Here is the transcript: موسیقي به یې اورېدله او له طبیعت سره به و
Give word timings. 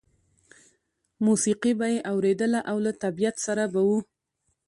موسیقي 1.25 1.71
به 1.79 1.87
یې 1.93 1.99
اورېدله 2.11 2.59
او 2.71 2.77
له 2.85 2.91
طبیعت 3.03 3.35
سره 3.45 3.63
به 3.73 3.81
و 3.87 3.89